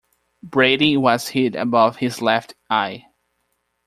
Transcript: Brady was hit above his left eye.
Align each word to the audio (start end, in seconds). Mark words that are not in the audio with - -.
Brady 0.41 0.97
was 0.97 1.27
hit 1.27 1.53
above 1.55 1.97
his 1.97 2.23
left 2.23 2.55
eye. 2.71 3.05